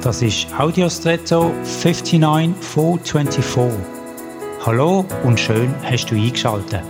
Das 0.00 0.22
ist 0.22 0.46
Audiostretto 0.56 1.52
59424. 1.64 3.80
Hallo 4.64 5.04
und 5.24 5.40
schön 5.40 5.74
hast 5.82 6.06
du 6.06 6.14
eingeschaltet. 6.14 6.82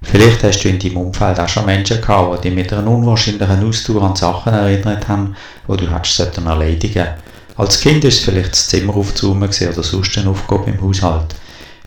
Vielleicht 0.00 0.42
hast 0.42 0.64
du 0.64 0.70
in 0.70 0.78
deinem 0.78 0.96
Umfeld 0.96 1.38
auch 1.38 1.48
schon 1.48 1.66
Menschen 1.66 2.00
gehabt, 2.00 2.42
die 2.42 2.48
dich 2.48 2.56
mit 2.56 2.72
einer 2.72 2.90
unwahrscheinlichen 2.90 3.68
Ausdauer 3.68 4.02
an 4.02 4.16
Sachen 4.16 4.54
erinnert 4.54 5.06
haben, 5.06 5.36
die 5.68 5.76
du 5.76 5.94
hättest 5.94 6.38
erledigen 6.38 7.06
Als 7.58 7.82
Kind 7.82 8.02
war 8.02 8.08
es 8.08 8.20
vielleicht 8.20 8.52
das 8.52 8.68
Zimmer 8.68 8.96
aufzuräumen 8.96 9.50
oder 9.50 9.82
sonst 9.82 10.16
eine 10.16 10.30
Aufgabe 10.30 10.70
im 10.70 10.80
Haushalt. 10.80 11.34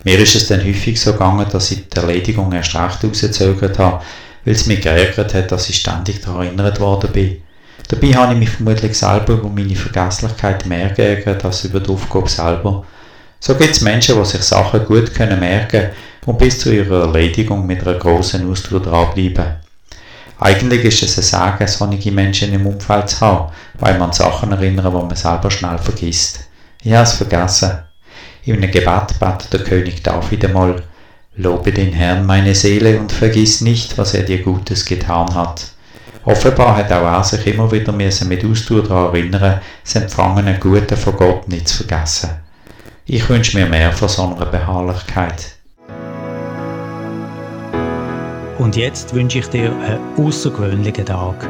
Mir 0.04 0.20
ist 0.20 0.36
es 0.36 0.46
dann 0.46 0.64
häufig 0.64 1.00
so 1.00 1.12
gegangen, 1.12 1.46
dass 1.50 1.72
ich 1.72 1.88
die 1.88 1.96
Erledigung 1.96 2.52
erst 2.52 2.76
recht 2.76 3.02
rausgezögert 3.02 3.80
habe, 3.80 4.00
weil 4.44 4.54
es 4.54 4.66
mich 4.66 4.82
geärgert 4.82 5.34
hat, 5.34 5.52
dass 5.52 5.68
ich 5.68 5.76
ständig 5.76 6.20
daran 6.20 6.46
erinnert 6.46 6.80
worden 6.80 7.10
bin. 7.12 7.42
Dabei 7.88 8.14
habe 8.14 8.32
ich 8.32 8.38
mich 8.38 8.50
vermutlich 8.50 8.96
selber 8.96 9.34
über 9.34 9.48
meine 9.48 9.74
Vergesslichkeit 9.74 10.66
mehr 10.66 10.90
geärgert 10.90 11.44
als 11.44 11.64
über 11.64 11.80
die 11.80 11.90
Aufgabe 11.90 12.28
selber. 12.28 12.84
So 13.40 13.54
gibt 13.54 13.72
es 13.72 13.82
Menschen, 13.82 14.18
die 14.18 14.24
sich 14.24 14.42
Sachen 14.42 14.84
gut 14.86 15.14
können 15.14 15.38
merken 15.38 15.90
und 16.24 16.38
bis 16.38 16.58
zu 16.58 16.74
ihrer 16.74 17.02
Erledigung 17.02 17.66
mit 17.66 17.86
einer 17.86 17.98
grossen 17.98 18.50
Ausdauer 18.50 18.80
dranbleiben. 18.80 19.56
Eigentlich 20.40 20.84
ist 20.84 21.02
es 21.02 21.18
ein 21.18 21.22
Sagen, 21.22 21.68
solche 21.68 22.10
Menschen 22.10 22.52
im 22.52 22.66
Umfeld 22.66 23.10
zu 23.10 23.20
haben, 23.20 23.52
weil 23.78 23.98
man 23.98 24.12
Sachen 24.12 24.52
erinnern, 24.52 24.86
die 24.86 25.06
man 25.06 25.16
selber 25.16 25.50
schnell 25.50 25.78
vergisst. 25.78 26.48
Ich 26.82 26.92
habe 26.92 27.04
es 27.04 27.12
vergessen. 27.12 27.78
In 28.44 28.56
einem 28.56 28.70
Gebet 28.70 29.18
betet 29.20 29.52
der 29.52 29.60
König 29.60 30.02
David 30.02 30.44
einmal, 30.44 30.82
Lobe 31.36 31.72
den 31.72 31.92
Herrn 31.92 32.26
meine 32.26 32.54
Seele 32.54 32.98
und 32.98 33.10
vergiss 33.10 33.60
nicht, 33.60 33.98
was 33.98 34.14
er 34.14 34.22
dir 34.22 34.40
Gutes 34.42 34.84
getan 34.84 35.34
hat. 35.34 35.66
Offenbar 36.24 36.76
hat 36.76 36.92
auch 36.92 37.04
er 37.04 37.24
sich 37.24 37.46
immer 37.48 37.70
wieder 37.72 37.92
mit 37.92 38.44
Ausdauer 38.44 38.82
daran 38.84 39.14
erinnern, 39.14 39.60
das 39.82 39.96
empfangene 39.96 40.58
Gute 40.60 40.96
von 40.96 41.16
Gott 41.16 41.48
nicht 41.48 41.66
zu 41.66 41.78
vergessen. 41.78 42.30
Ich 43.04 43.28
wünsche 43.28 43.58
mir 43.58 43.66
mehr 43.66 43.92
von 43.92 44.08
so 44.08 44.22
einer 44.22 44.46
Beharrlichkeit. 44.46 45.56
Und 48.58 48.76
jetzt 48.76 49.12
wünsche 49.12 49.40
ich 49.40 49.46
dir 49.48 49.72
einen 49.72 49.98
außergewöhnlichen 50.16 51.04
Tag. 51.04 51.48